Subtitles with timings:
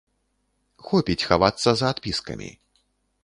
[0.87, 2.51] Хопіць хавацца за адпіскамі.